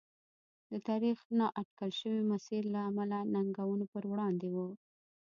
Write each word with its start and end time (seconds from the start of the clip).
د 0.71 0.73
تاریخ 0.87 1.17
نااټکل 1.39 1.89
شوي 1.99 2.21
مسیر 2.31 2.63
له 2.73 2.79
امله 2.89 3.17
ننګونو 3.33 3.85
پر 3.93 4.03
وړاندې 4.11 4.47
و. 4.55 4.57